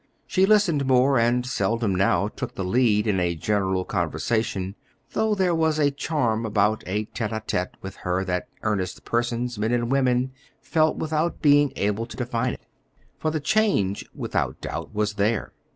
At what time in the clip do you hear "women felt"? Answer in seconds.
9.91-10.95